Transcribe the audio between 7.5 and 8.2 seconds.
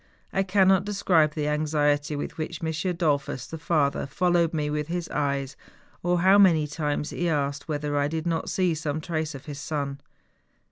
whether I